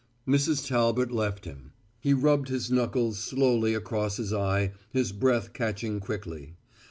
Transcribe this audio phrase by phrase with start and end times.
[0.27, 0.65] Mrs.
[0.67, 1.73] Talbot left him.
[1.99, 6.55] He rubbed his knuckles slowly across his eye, his breath catching quickly.